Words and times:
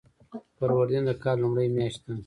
فروردین 0.57 1.03
د 1.09 1.11
کال 1.23 1.37
لومړۍ 1.43 1.67
میاشت 1.75 2.01
ده. 2.07 2.13